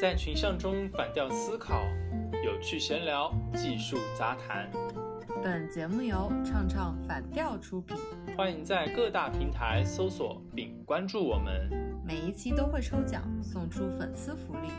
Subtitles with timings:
[0.00, 1.82] 在群像中反调思考，
[2.42, 4.66] 有趣闲聊，技术杂谈。
[5.42, 7.98] 本节目由唱唱反调出品，
[8.34, 11.68] 欢迎在各大平台搜索并关注我们。
[12.02, 14.70] 每一期都会抽奖送出粉丝福利，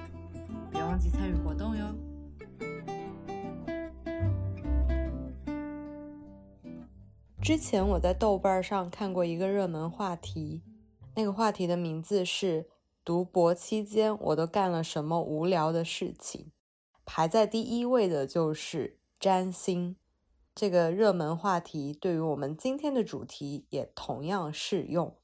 [0.72, 1.86] 别忘记参与活动哟。
[7.44, 10.64] 之前我在豆瓣上看过一个热门话题，
[11.14, 12.66] 那个话题的名字是
[13.04, 16.52] “读博期间我都干了什么无聊的事情”，
[17.06, 19.96] 排在第一位的就是占星。
[20.54, 25.18] 这个热门话题对于我们今天的主题也同样适用。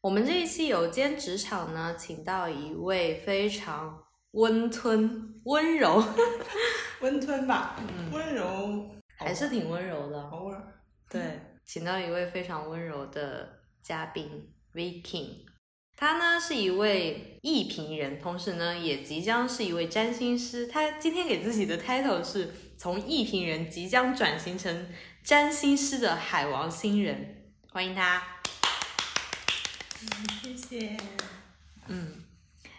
[0.00, 6.02] 我们这一期有间职场呢，请到一位非常温吞、温柔、
[7.02, 7.76] 温吞吧，
[8.12, 10.22] 温柔还是挺温柔的。
[10.30, 13.48] 偶尔，对，请到一位非常温柔的
[13.82, 15.46] 嘉宾 Viking，
[15.96, 20.66] 他呢是一位艺评人，同时呢也即将是一位占星师。
[20.66, 24.88] 他今天给自己的 title 是从艺评人即将转型成
[25.22, 28.22] 占星师的海王星人，欢迎他。
[30.42, 30.96] 谢谢。
[31.86, 32.24] 嗯，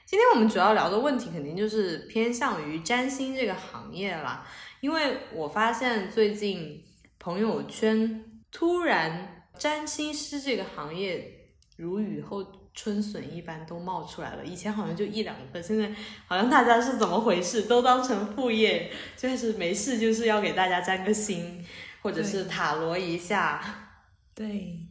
[0.06, 4.46] 今天我们主要聊的问题肯定就是偏向于占星这个行业啦，
[4.82, 6.84] 因为我发现最近
[7.18, 11.45] 朋友圈突然占星师这个行业
[11.76, 15.94] 如雨后春笋一般都冒出来了，以前好像就一两个，现在
[16.26, 21.66] 好像大家是怎么回事，都当成副业，就是没事就是要给大家占个星，
[22.02, 24.04] 或者是塔罗一下，
[24.34, 24.88] 对，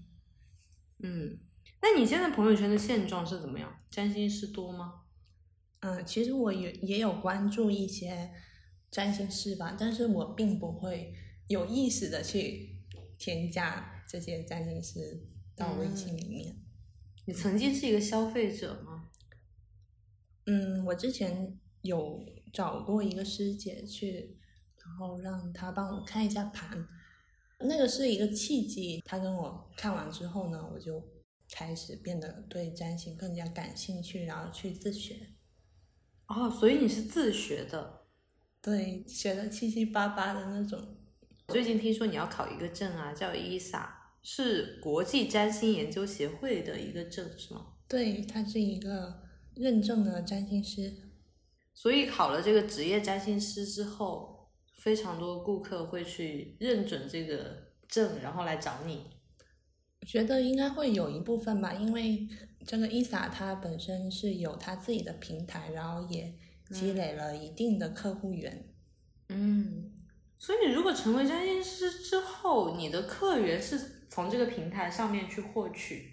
[0.98, 1.38] 嗯。
[1.82, 3.70] 那你现在朋友圈的现状是怎么样？
[3.90, 5.02] 占星师多吗？
[5.80, 8.30] 嗯，其实我有也有关注一些
[8.90, 11.12] 占星师吧，但是我并不会
[11.46, 12.78] 有意识的去
[13.18, 16.56] 添加这些占星师到微信里面。
[17.26, 19.10] 你曾经是一个消费者吗？
[20.46, 22.20] 嗯，我之前有
[22.52, 24.38] 找过一个师姐去，
[24.84, 26.86] 然后让她帮我看一下盘，
[27.60, 29.00] 那个是一个契机。
[29.04, 31.12] 她跟我看完之后呢，我就。
[31.52, 35.34] 开始变得对占星更加感兴趣，然后去自学。
[36.26, 38.06] 哦，所以你是自学的？
[38.62, 40.96] 对，学的七七八八的那种。
[41.48, 43.93] 最近听说你要考一个证啊，叫伊萨，
[44.24, 47.74] 是国际占星研究协会的一个证，是吗？
[47.86, 49.22] 对，他是一个
[49.54, 50.92] 认证的占星师。
[51.74, 59.02] 所以考了这个职业占星师之后，非常多顾客会去认准这个证，然后来找你。
[60.00, 62.26] 我觉得应该会有一部分吧，因为
[62.66, 66.34] 这个伊萨它本身是有它自己的平台，然后也
[66.70, 68.70] 积累了一定的客户源。
[69.28, 69.92] 嗯，
[70.38, 76.12] 所以如果成为占星师之后，你的客源是从这个平台上面去获取？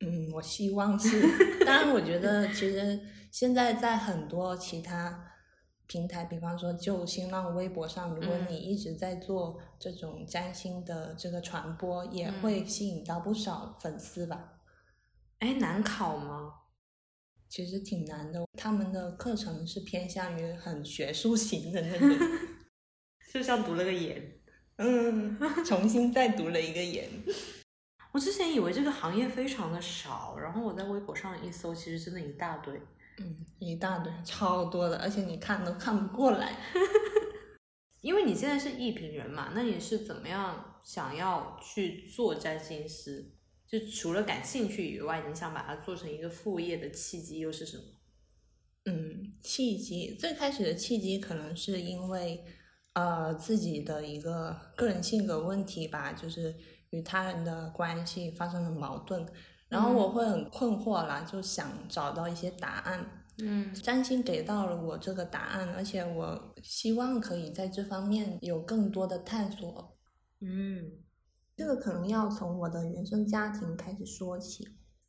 [0.00, 1.64] 嗯，我希望是。
[1.64, 5.28] 当然，我觉得其实现在在很多其他。
[5.88, 14.54] 平台，比方说就新浪微博上，如果你一直在做这种占星的这个传播，也会吸引到不少粉丝吧？
[15.40, 16.54] 哎，难考吗？
[17.46, 22.08] 其实挺难的，他们的课程是偏向于很学术型的那种，
[23.32, 24.30] 就像读了个研，
[24.76, 27.08] 嗯，重新再读了一个研。
[28.12, 32.78] 我之前以为这个行业非常的少，然后我在微博上一搜，其实真的一大堆。
[33.16, 36.58] 嗯，一大堆，超多的，而且你看都看不过来。
[38.02, 43.32] 因为你现在是艺评人嘛，那你是怎么样想要去做占星师？
[43.66, 47.84] 就除了感兴趣以外，你想把它做成一个副业的契机又是什么？
[48.84, 52.44] 嗯，契机最开始的契机可能是因为
[52.94, 56.54] 呃自己的一个个人性格问题吧，就是
[56.90, 59.26] 与他人的关系发生了矛盾。
[59.68, 63.24] 然后我会很困惑啦，就想找到一些答案。
[63.38, 69.96] 嗯，占星给到了我这个答案，而且我希望可以在这方面有更多的探索。
[70.40, 70.92] 嗯，
[71.56, 74.68] 这个可能要从我的原生家庭开始说起。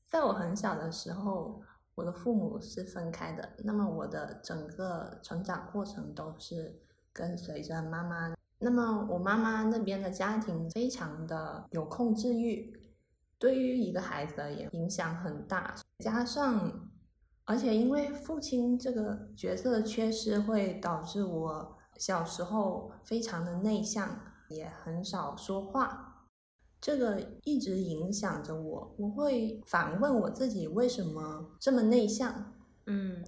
[0.10, 1.62] 在我很小的时候，
[1.96, 6.80] 我的父母是分开的，那么我的整个成长过程都是
[7.14, 8.34] 跟随着妈妈。
[8.60, 12.74] 那么我妈妈那边的家庭非常的有控制欲。
[13.38, 15.76] 对于一个孩子而言，影响很大。
[16.00, 16.90] 加上，
[17.44, 24.18] 而且因为父亲这个角色的缺失，会导致我小时候非常的内向，
[24.48, 26.28] 也很少说话。
[26.80, 28.96] 这个一直影响着我。
[28.98, 32.54] 我会反问我自己，为什么这么内向？
[32.86, 33.26] 嗯。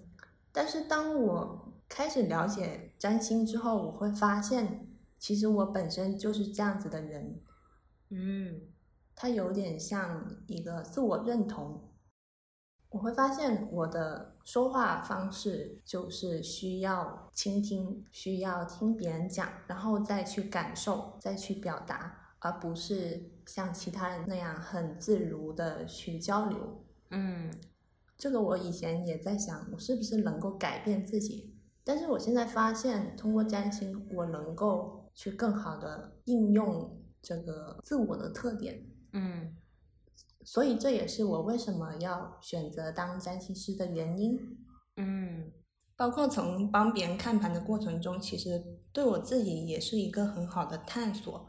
[0.54, 1.65] 但是当我
[1.96, 4.86] 开始了解占星之后，我会发现，
[5.18, 7.40] 其实我本身就是这样子的人。
[8.10, 8.62] 嗯。
[9.16, 11.90] 它有点像一个自我认同。
[12.90, 26.84] 我会发现我的说话方式就是需要倾听，需要听别人讲，然后再去感受，再去表达，而不是像其他人那样很自如的去交流。
[27.12, 27.50] 嗯
[28.18, 31.55] 这个我以前也在想，我是不是能够改变自己？
[31.86, 38.84] 但是我现在发现，通过占星，我能够去更好的应用这个自我的特点。
[39.14, 39.56] 嗯
[40.44, 44.38] 所以这也是我为什么要选择当占星师的原因。
[44.98, 45.52] 嗯
[45.96, 48.62] 包括从帮别人看盘的过程中，其实
[48.92, 51.48] 对我自己也是一个很好的探索。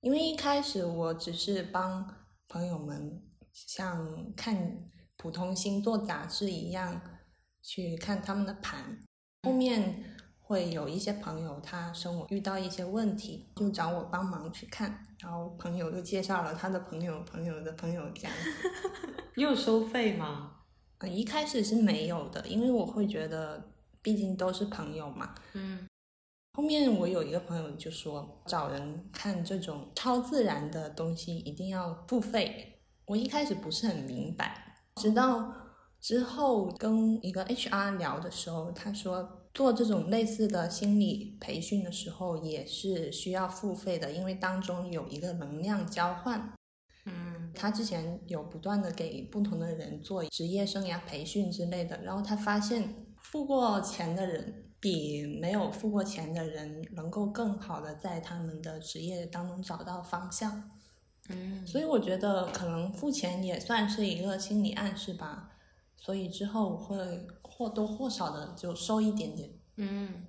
[0.00, 2.06] 因为一开始我只是帮
[2.48, 3.22] 朋友们
[3.52, 7.00] 像看普通星座杂志一样
[7.60, 8.98] 去看他们的盘，
[9.42, 10.04] 后面
[10.40, 18.70] 会有一些朋友他生活遇到一些问题，就找我帮忙去看，然后朋友就介绍了他的朋友、朋友的朋友这样子。
[19.36, 20.56] 你有收费吗？
[20.98, 23.70] 呃，一开始是没有的，因为我会觉得，
[24.02, 25.34] 毕竟都是朋友嘛。
[25.54, 25.86] 嗯
[26.54, 32.82] 后面我有一个朋友就说，找人看这种超自然的东西一定要付费。
[33.06, 35.50] 我一开始不是很明白，直到
[36.00, 46.52] 之后跟一个 HR 聊的时候，他说做这种类似的心理培训的时候也是需要付费的，因为当中有一个能量交换。
[47.06, 60.70] 嗯他之前有不断的给不同的人做职业生涯培训之类的，然后他发现付过钱的人比没有付过钱的人能够更好的在他们的职业当中找到方向。
[61.28, 65.49] 嗯所以我觉得可能付钱也算是一个心理暗示吧。
[66.00, 66.96] 所以之后会
[67.42, 69.48] 或多或少的就收一点点。
[69.76, 70.26] 嗯，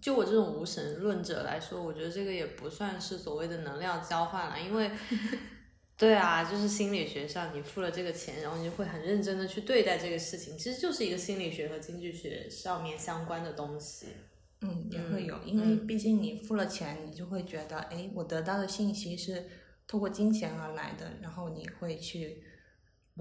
[0.00, 4.90] 就我这种无神论者来说，我觉得这个也不算是所谓的能量交换了，因为。
[5.94, 14.06] 对啊，就是心理学上，你付了这个钱，然后你就会很认真的去对待这个事情，其实就是一个心理学和经济学上面相关的东西。
[14.62, 19.46] 嗯，也会有，嗯因为嗯毕竟你付了钱，你就会觉得，哎，我得到的信息是
[19.86, 22.42] 通过金钱而来的，然后你会去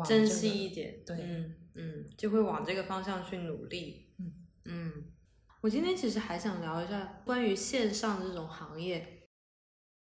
[0.01, 4.33] 往珍惜一点，对嗯嗯，就会往这个方向去努力，嗯
[4.65, 5.05] 嗯。
[5.61, 9.27] 我今天其实还想聊一下关于线上这种行业，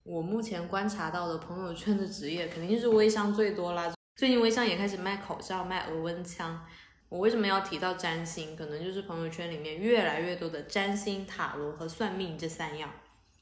[0.02, 3.94] 我目前观察到的朋友圈的职业肯定是微商最多啦。
[4.16, 6.66] 最近微商也开始卖口罩、卖额温枪。
[7.10, 8.56] 我为什么要提到占星？
[8.56, 12.92] 可能就是朋友圈里面越来越多的占星、塔罗和算命这三样。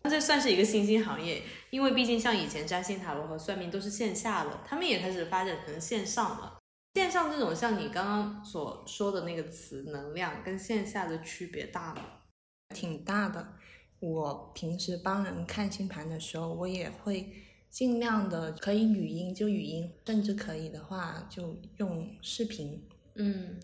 [0.04, 6.58] 那这算是一个新兴行业，因为毕竟像以前占星、塔罗和算命都是线下的，他们也开始发展成线上了。
[6.96, 12.02] 线上这种像你刚刚所说的那个词“能量”，跟线下的区别大吗？
[12.74, 13.54] 挺大的。
[14.00, 17.32] 我平时帮人看星盘的时候，我也会
[17.70, 22.84] 尽量的可以语音就语音，甚至可以的话就用视频，
[23.16, 23.60] 嗯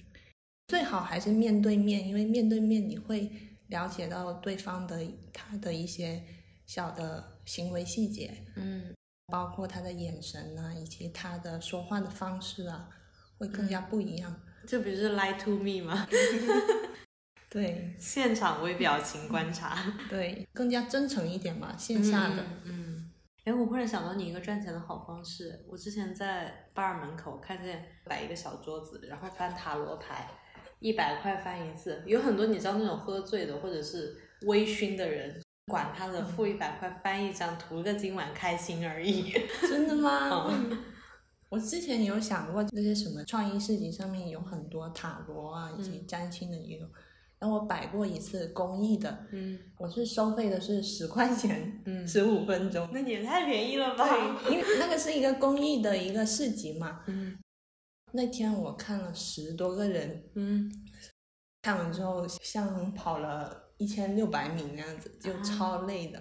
[0.67, 3.31] 最好还是面对面，因为面对面你会
[3.67, 4.99] 了解到对方的
[5.33, 6.23] 他的一些
[6.65, 8.93] 小的行为细节，嗯
[9.27, 12.89] 包括他的眼神啊，以及他的说话的方式啊，
[13.37, 14.33] 会更加不一样。
[14.65, 16.07] 这不是 lie to me 吗？
[17.49, 19.77] 对现场微表情观察，
[20.09, 22.43] 对，更加真诚一点嘛，线下的。
[22.65, 23.11] 嗯。
[23.45, 25.65] 哎、我忽然想到你一个赚钱的好方式。
[25.69, 30.29] 我之前在 bar 门口看见摆一个小桌子，然后翻塔罗牌，
[30.79, 32.01] 一百块翻一次。
[32.05, 39.33] 有很多你知道那种喝醉的或者是微醺的人，管他的，付一百块翻一张，图个今晚开心而已。
[39.61, 40.47] 真的吗？
[40.49, 40.77] 嗯
[41.49, 46.85] 我之前有想过那些什么创意市集上面有很多塔罗啊，以及占星的也有。
[47.39, 52.89] 然后我摆过一次公益的，嗯我是收费的是十块钱，嗯十五分钟。
[52.91, 54.05] 那你也太便宜了吧？
[54.43, 56.99] 对，因为那个是一个公益的一个市集嘛。
[57.07, 57.37] 嗯
[58.17, 60.71] 那天我看了十多个人，嗯，
[61.61, 66.19] 看完之后像跑了一千六百米那样子，就超累的。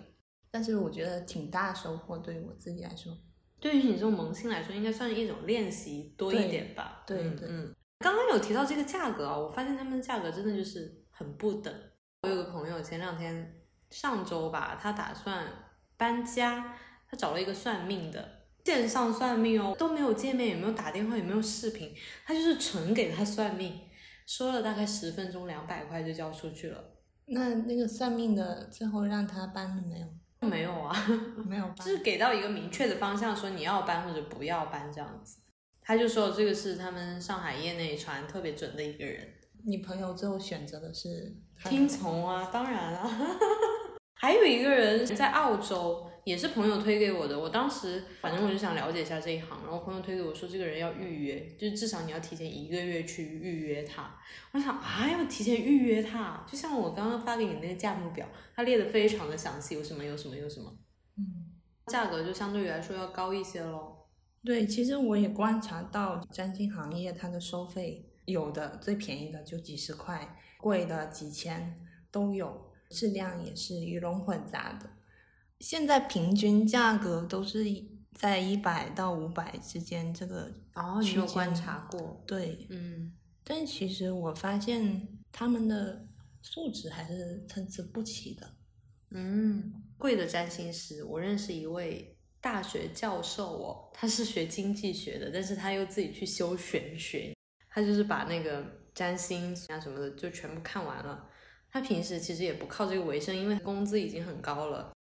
[0.51, 3.17] 但是我觉得挺大收获，对于我自己来说。
[3.59, 7.03] 对于你这种萌新来说，应该算是一种练习多一点吧。
[7.07, 7.75] 对对嗯嗯。
[8.01, 11.75] 刚刚有提到这个价格啊，我发现他们的价格真的就是很不等。
[12.21, 15.51] 我有个朋友前两天上周吧，他打算
[15.97, 16.77] 搬家，
[17.09, 18.36] 他找了一个算命的，
[18.67, 21.95] 线上算命哦，都没有见面，也没有打电话，也没有视频，
[22.27, 23.79] 他就是纯给他算命，
[24.27, 26.83] 说了大概十分钟，两百块就交出去了。
[27.27, 30.49] 那那个算命的最后让他搬了没有？
[30.49, 30.93] 没有啊，
[31.47, 31.77] 没有搬。
[31.77, 35.39] 就是给到一个明确的方向，说你要搬或者不要搬这样子。
[35.81, 39.29] 他就说这个是他们上海业内传特别准的一个人，
[39.65, 43.39] 你朋友最后选择的是他听从啊，当然啊。
[44.19, 47.39] 还有一个人在澳洲，也是朋友推给我的。
[47.39, 54.13] 我当时反正我就想了解一下这一行，然后朋友推给我说这个人要预约，就是至少你要提前一个月去预约他。
[54.51, 60.77] 我想啊，要提前预约他，就像我刚刚发给你那个价目表，它列的非常的详细，有什么有什么有什么，
[61.17, 61.47] 嗯，
[61.87, 64.09] 价格就相对于来说要高一些咯。
[64.45, 71.77] 对，其实我也观察到占星行业它的收费，有的最便宜的就几十块，贵的几千
[72.11, 74.91] 都有，质量也是鱼龙混杂的。
[75.61, 77.65] 现在平均价格都是
[78.13, 82.23] 在一百到五百之间，这个哦，你有观察过？
[82.27, 86.07] 对，嗯，但其实我发现他们的
[86.43, 88.55] 素质还是参差不齐的。
[89.11, 97.35] 嗯，贵的占星师，我认识一位大学教授哦，他是学经济学的，但是他又自己去修玄学，
[97.69, 101.29] 他就是把那个占星啊什么的就全部看完了。
[101.71, 104.93] 他平时其实也不靠这个为生，因为工资已经很高了。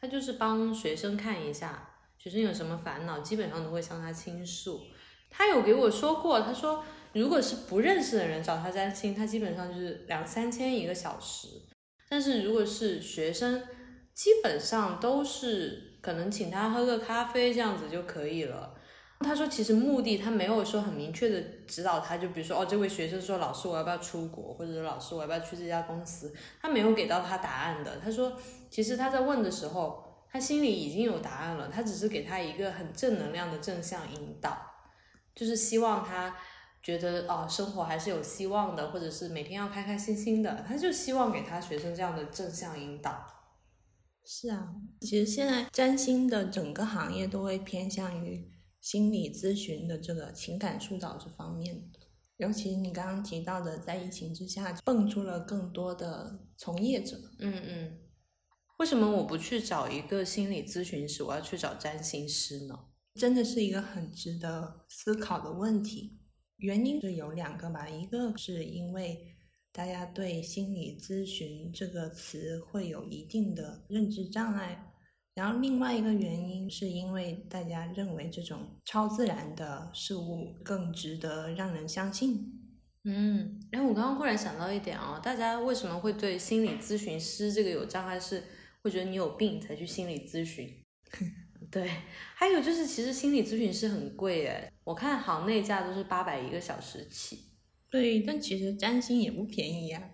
[0.00, 1.88] 他就是帮学生看一下，
[2.18, 4.80] 学生有什么烦恼，基本上都会向他倾诉。
[5.28, 11.48] 他有给我说过，他说如果是不认识的人找他占星，他基本上就是两三千一个小时。
[12.08, 13.60] 但是如果是学生，
[14.14, 18.74] 基本上都是可能请他喝个咖啡这样子就可以了。
[19.20, 27.98] 他说其实目的他没有说很明确的指导他，就比如说哦这位学生说老师我要不要出国，或者老师我要不要去这家公司，他没有给到他答案的。
[28.02, 28.32] 他说。
[28.70, 34.58] 其实他在问的时候，他心里已经有答案了，他只是给他一个很正能量的正向引导，
[35.34, 36.36] 就是希望他
[36.82, 43.26] 觉得哦，生活还是有希望的，或者是每天要开开心心的，他就希望给他学生这样的正向引导。
[44.24, 51.90] 是啊，其实现在占星的整个行业都会偏向于心理咨询的这个情感疏导这方面，
[52.36, 57.16] 尤其你刚刚提到的，在疫情之下蹦出了更多的从业者。
[57.38, 57.98] 嗯嗯。
[58.78, 62.78] 为什么我不去找一个心理咨询师，我要去找占星师呢？
[63.16, 66.20] 真的是一个很值得思考的问题。
[66.58, 69.34] 原因是有两个吧，一个是因为
[69.72, 74.92] 大家对心理咨询这个词会有一定的认知障碍，
[75.34, 82.54] 然后另外一个原因是因为大家认为这种超自然的事物更值得让人相信。
[83.04, 88.20] 嗯，然后我刚刚忽然想到一点啊，大家为什么会对心理咨询师这个有障碍？
[88.20, 88.44] 是
[88.82, 90.72] 会觉得你有病才去心理咨询，
[91.70, 91.90] 对，
[92.34, 97.44] 还有就是其实心理咨询师很贵诶，我看行内价都是八百一个小时起。
[97.90, 100.10] 对，但其实占星也不便宜呀。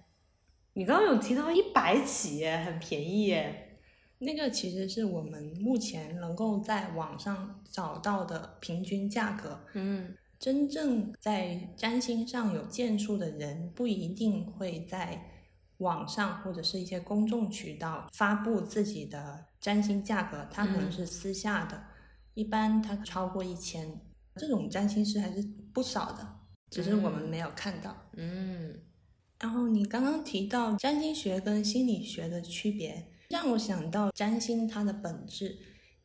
[0.74, 3.78] 你刚刚有提到一百起耶，很便宜耶。
[4.18, 9.60] 那个其实是我们目前能够在网上找到的平均价格。
[9.74, 15.30] 嗯，真正在占星上有建树的人不一定会在。
[15.78, 21.82] 网上或者是一些公众渠道发布自己的占星价格，它可能是私下的，
[22.34, 24.00] 一般它超过一千，
[24.36, 26.36] 这种占星师还是不少的，
[26.70, 27.96] 只是我们没有看到。
[28.16, 28.80] 嗯，
[29.40, 35.58] 然后你刚刚提到占星学跟心理学的区别，让我想到占星它的本质，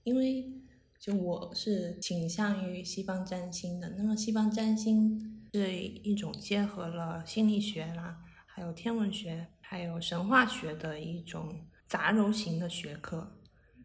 [0.03, 0.51] 因为
[0.99, 9.47] 就我是倾向于西方占星的，那么西方占星是一种结合了心理学啦，还有天文学。
[9.69, 13.37] 还有神话学的一种杂糅型的学科。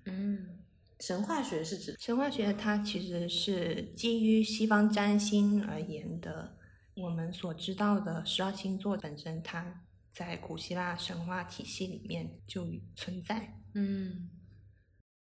[0.06, 0.60] 嗯，
[1.00, 6.56] 神话学是指神话学，它其实是基于西方占星而言的。
[6.94, 13.60] 我们所知道的十二星座本身，它在古希腊神话体系里面就存在。
[13.74, 14.30] 嗯。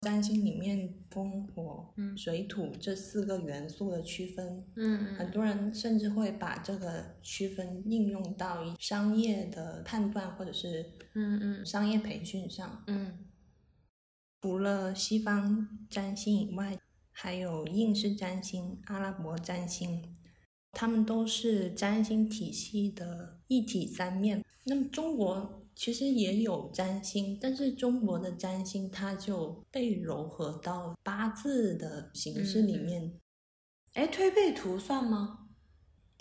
[0.03, 13.25] 占星里面风、火、水、土这四个元素的区分，嗯，很多人甚至会把这个区分应用到商业的判断或者是嗯嗯商业培训上，嗯，
[14.41, 16.77] 除了西方占星以外，
[17.11, 20.15] 还有印式占星、阿拉伯占星，
[20.73, 24.43] 他们都是占星体系的一体三面。
[24.65, 25.62] 那么中国。
[25.75, 33.19] 其实也有占星，但是中国的占星它就被糅合到八字的形式里面。
[33.93, 35.47] 哎，推背图算吗？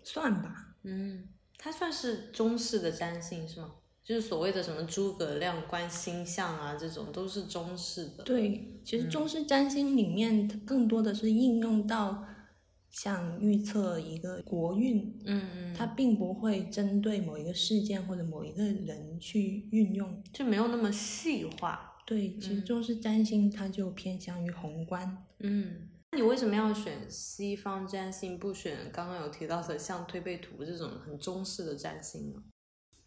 [0.02, 0.76] 算吧。
[0.82, 1.28] 嗯，
[1.58, 3.74] 它算是中式的占星是吗？
[4.02, 8.24] 就是所谓的什么诸葛亮观星象啊，这种都是中式的。
[8.24, 12.24] 对，其实中式占星里面它更多的是应用到。
[12.92, 21.88] 像预测一个国运，嗯嗯，它并不会针对某一个事件或者某一个人去运用，就没有那么细化。
[22.06, 25.24] 对，其实中式占星它就偏向于宏观。
[25.38, 32.42] 嗯，那你为什么要选西方占星，不选刚刚有提到的像推背图这种很中式的占星呢？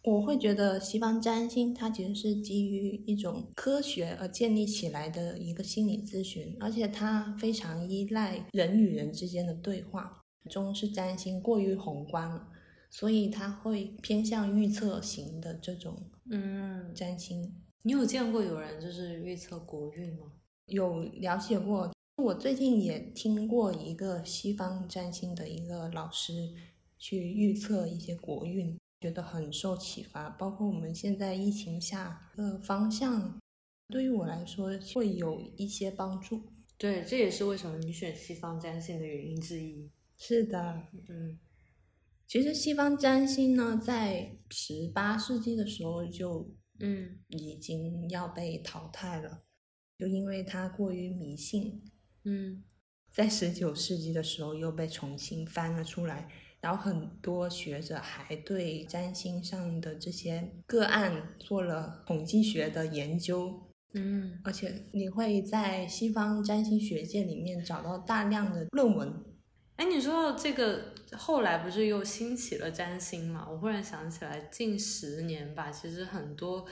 [0.06, 10.22] 我会觉得西方占星它其实是基于一种科学而建立起来的一个心理咨询，而且它非常依赖人与人之间的对话。
[10.48, 12.46] 中式占星过于宏观了，
[12.88, 15.96] 所以它会偏向预测型的这种
[16.30, 17.52] 嗯，占星。
[17.82, 20.32] 你有见过有人就是预测国运吗？
[20.66, 26.54] 有了解过，我最近也听过一个西方占星的一个老师
[26.96, 28.78] 去预测一些国运。
[29.00, 33.38] 觉得很受启发，包括我们现在疫情下的方向，
[33.88, 36.42] 对于我来说会有一些帮助。
[36.78, 39.90] 对，这也是为什么你选西方占星的原因之一。
[40.16, 41.38] 是的，嗯，
[42.26, 46.50] 其实西方占星呢，在十八世纪的时候就
[46.80, 49.42] 嗯已经要被淘汰了，
[49.98, 51.82] 就因为它过于迷信。
[52.24, 52.64] 嗯，
[53.10, 56.28] 在十九世纪的时候又被重新翻了出来。
[56.66, 69.14] 然后很多学者还对占星上的这些个案做了统计学的研究，嗯，而且你会在西方占星学界里面找到大量的论文。
[69.76, 73.46] 哎，你说到这个，后来不是又兴起了占星嘛？
[73.48, 76.66] 我忽然想起来，近十年吧，其实很多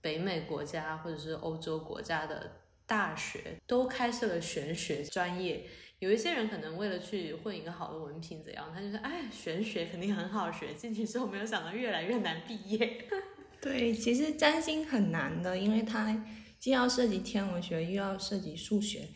[0.00, 2.52] 北美国家或者是欧洲国家的
[2.86, 5.66] 大学都开设了玄学专业。
[6.00, 8.70] 有一些人可能为了去混一个好的文凭，怎样？
[8.72, 13.04] 他就说：“哎，玄学肯定很好学。”进去之后，没有想到越来越难毕业。
[13.60, 16.24] 对，其实占星很难的，因为它
[16.60, 19.08] 既要涉及天文学，又要涉及数学。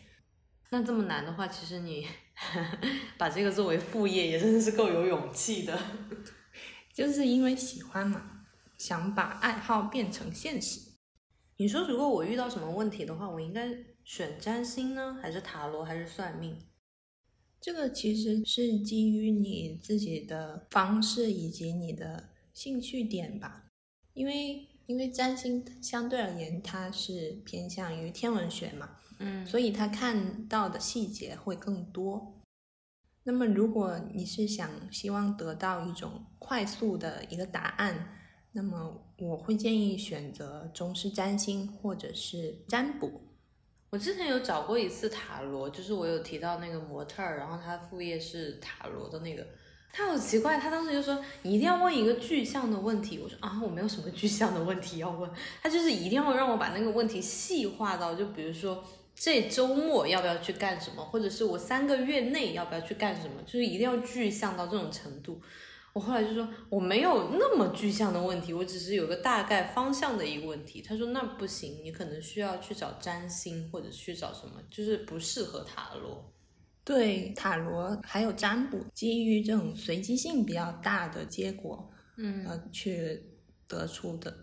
[0.71, 2.05] 那这么难的话，其实你
[3.17, 5.79] 把这个作为副业，也真的是够有勇气的。
[6.93, 8.45] 就是因为喜欢嘛，
[8.77, 10.81] 想把爱好变成现实。
[11.55, 13.69] 你说，如果我遇到什么问题的话，我应该
[14.03, 16.59] 选占星呢，还是塔罗，还是算命？
[17.63, 23.71] 这个其实是基于你自己的方式以及你的兴趣点吧，
[24.13, 32.41] 因为因为占星相对而言它是偏向于天文学嘛，嗯，所以他看到的细节会更多。
[33.23, 38.17] 那么如果你是想希望得到一种快速的一个答案，
[38.51, 43.21] 那么我会建议选择中式占星或者是占卜。
[43.93, 49.45] 我之前有找过一次塔罗，就是我有提到那个模特儿，然后他副业是塔罗的那个，
[49.91, 55.29] 他好奇怪，他当时就说你一定要问一个具象的问题，我说啊，我没有什么具象的问题要问，
[55.61, 65.39] 他就是一定要让我把那个问题细化到，就比如说这周末要不要去干什么，或者是我三个月内要不要去干什么，就是一定要具象到这种程度。
[65.93, 70.81] 我后来就说我没有那么具象的问题，我只是有个大概方向的一个问题。
[70.81, 76.33] 他说那不行，你可能需要去找占星或者去找什么，就是不适合塔罗。
[76.83, 83.23] 对，塔罗还有占卜，基于这种随机性比较大的结果，嗯呃，去
[83.67, 84.35] 得出的。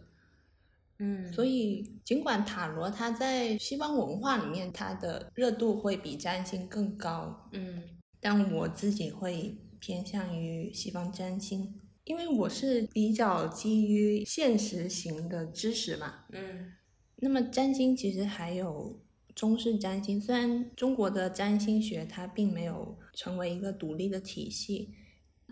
[1.01, 7.83] 嗯，所以尽管塔罗它在西方文化里面它的热度会比占星更高，嗯
[8.21, 9.59] 但我自己会。
[9.81, 16.27] 偏向于西方占星，因为我是比较基于现实型的知识嘛。
[16.33, 16.73] 嗯，
[17.17, 19.01] 那么占星其实还有
[19.35, 24.91] 中式占星，虽然中国的占星学它并没有成为一个独立的体系，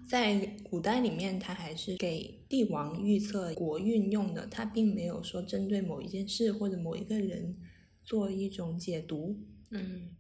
[0.07, 0.37] 在
[0.69, 7.57] 古代里面它还是给帝王预测国运用的，它并没有说针对某一件事或者某一个人
[8.05, 9.39] 做一种解读。
[9.71, 10.11] 嗯。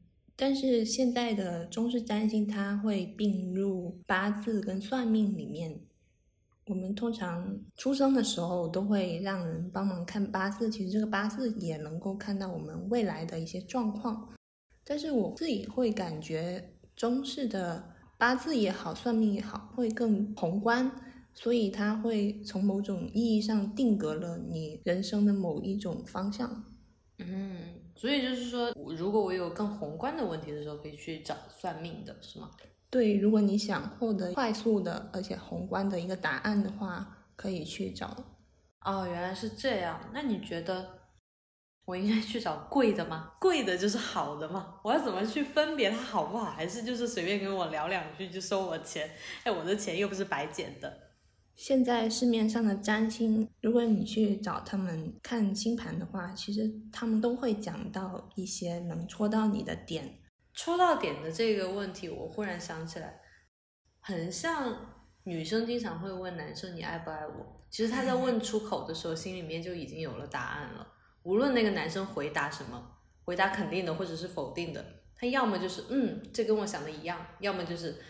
[0.40, 5.80] 但是现在的中式占星，它会并入八字跟算命里面。
[6.66, 14.28] 我们通常出生的时候都会让人帮忙看八字，其实这个八字也能够看到我们未来的一些状况。
[14.84, 20.88] 但是我自己会感觉中式的八字也好，算命也好，会更宏观，
[21.34, 26.64] 所以它会从某种意义上定格了你人生的某一种方向。
[27.18, 27.87] 嗯。
[27.98, 32.48] 所以就是说，如果我有更宏观的问题的时候，可以去找算命的，是吗？
[32.88, 38.16] 对，如果你想获得快速的而且宏观的一个答案的话，可以去找。
[38.84, 40.00] 哦，原来是这样。
[40.14, 40.88] 那你觉得
[41.86, 43.32] 我应该去找贵的吗？
[43.40, 44.76] 贵的就是好的吗？
[44.84, 46.52] 我要怎么去分别它好不好？
[46.52, 49.10] 还是就是随便跟我聊两句就收我钱？
[49.42, 51.07] 哎，我的钱又不是白捡的。
[51.58, 60.20] 现在市面上的占星，如果你去找他们看星盘的话，其实他们都会讲到一些能戳到你的点。
[60.54, 63.20] 戳到点的这个问题，我忽然想起来，
[63.98, 67.60] 很像女生经常会问男生“你爱不爱我”。
[67.68, 70.86] 其实他在问出口的时候，心里面就已经有了答案了。
[71.24, 74.84] 无论那个男生回答什么，回答肯定的或者是否定的，
[75.16, 78.00] 他要么就是嗯，这跟我想的一样，要么就是。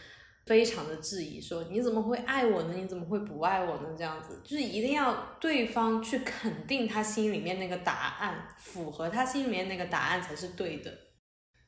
[0.48, 2.72] 非常的质疑，说你怎么会爱我呢？
[2.74, 3.94] 你怎么会不爱我呢？
[3.98, 10.90] 这样子就是一定要对方去肯定他心里面那个答案，符合他心里面那个答案才是对的。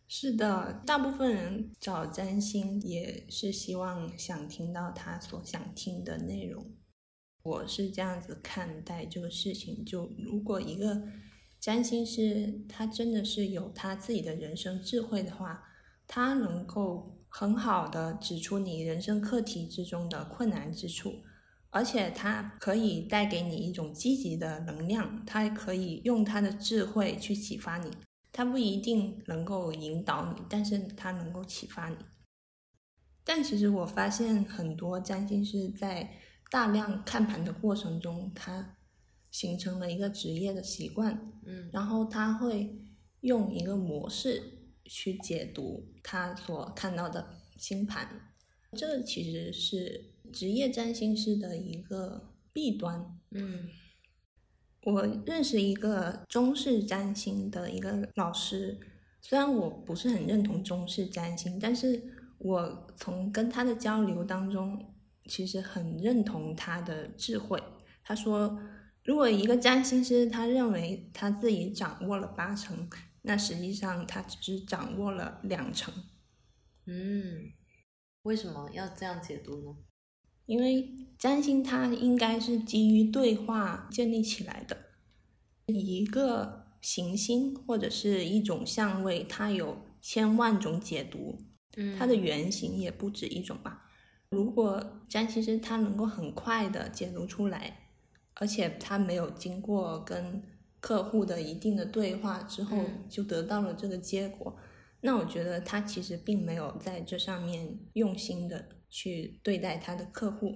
[0.09, 6.65] 是的，大部分人找占星也是希望想听到他所想听的内容。
[7.43, 11.03] 我是这样子看待这个事情，就如果一个
[11.61, 15.63] 占星师他真的是有他自己的人生智慧的话，
[16.07, 17.19] 他能够。
[17.33, 21.15] 很好的指出你人生课题之中的困难之处，
[21.71, 27.91] 而且它可以带给你一种积极的能量，它可以用它的智慧去启发你。
[28.33, 31.97] 它不一定能够引导你，但是它能够启发你。
[33.25, 36.11] 但其实我发现很多占星师在
[36.51, 38.77] 大量看盘的过程中，他
[39.31, 42.77] 形成了一个职业的习惯，嗯，然后他会
[43.21, 44.60] 用一个模式。
[44.85, 48.33] 去解读他所看到的星盘，
[48.73, 53.19] 这其实是职业占星师的一个弊端。
[53.31, 53.69] 嗯，
[54.83, 58.81] 我认识一个中式占星的一个老师，
[59.21, 62.03] 虽然我不是很认同中式占星，但是
[62.39, 64.93] 我从跟他的交流当中，
[65.27, 67.63] 其实很认同他的智慧。
[68.03, 68.59] 他说，
[69.05, 72.89] 如果一个占星师他认为他自己掌握了八成。
[73.23, 75.93] 那实际上他只是掌握了两成，
[76.87, 77.53] 嗯，
[78.23, 79.77] 为什么要这样解读呢？
[80.47, 84.77] 因为占星它应该是基于对话建立起来的，
[85.67, 91.39] 一个行星或者是一种相位，它有千万种解读，
[91.77, 93.87] 嗯，它的原型也不止一种吧。
[94.31, 97.91] 如果占星师他能够很快的解读出来，
[98.35, 100.43] 而且他没有经过跟
[100.81, 104.57] 客户的一定的对话之后，就得到了这个结果。
[105.03, 110.55] 那我觉得他其实并没有在这上面用心的去对待他的客户，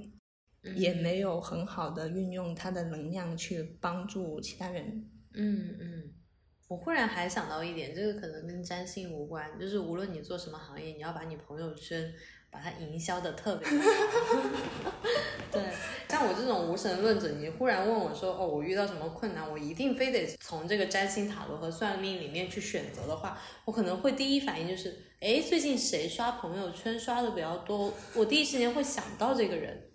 [0.77, 5.09] 也没有很好的运用他的能量去帮助其他人。
[5.35, 6.13] 嗯嗯，
[6.69, 12.13] 我忽然还想到一点，这个可能跟占星无关，就是无论你做什么行业，你要把你朋友圈。
[12.55, 13.75] 把它营销的特别好，
[15.51, 15.61] 对，
[16.09, 27.93] 像我这种无神论者，你忽然问我说，哦，我遇到什么困难，我一定非得从这个占星塔罗和算命里面去选择的话，我可能会第一反应就是，哎，最近谁刷朋友圈刷的比较多？
[28.15, 29.91] 我第一时间会想到这个人。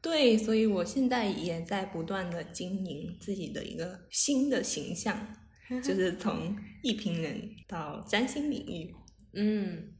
[0.00, 5.36] 对，所以我现在也在不断的经营自己的一个新的形象，
[5.84, 8.94] 就是从一评人到占星领域，
[9.34, 9.92] 嗯。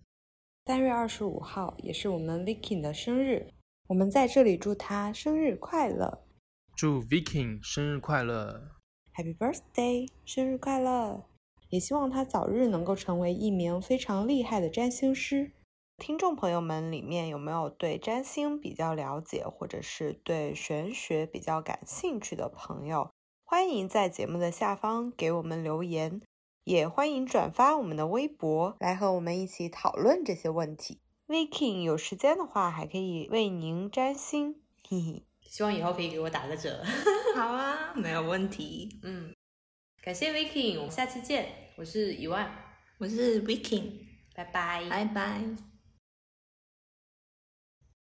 [0.69, 3.55] 三月二十五号也是我们 Viking 的生日，
[3.87, 6.27] 我们在这里祝他生日快乐，
[6.77, 8.69] 祝 Viking 生日快乐
[9.15, 11.25] ，Happy Birthday，生日快乐！
[11.71, 15.53] 也希望他早日能够成为一名非常厉害的占星师。
[15.97, 23.11] 听众朋友们里面有没有对占星比较了解，或者是对玄学比较感兴趣的朋友？
[23.43, 26.21] 欢迎在节目的下方给我们留言。
[26.69, 31.01] 也欢迎转发我们的微博，来和我们一起讨论这些问题。
[31.27, 35.25] Viking 有时间的话，还可以为您占星，嘿嘿。
[35.41, 36.85] 希望以后可以给我打个折。
[37.35, 39.01] 好啊，没有问题。
[39.03, 39.35] 嗯，
[40.03, 41.47] 感谢 Viking，我们下期见。
[41.79, 42.47] 我是一万，
[42.99, 43.91] 我是 Viking，
[44.35, 45.68] 拜拜，拜拜。